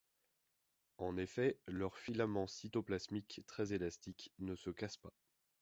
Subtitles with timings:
[0.97, 5.13] En effet, leur filament cytoplasmique, très élastique, ne se casse pas.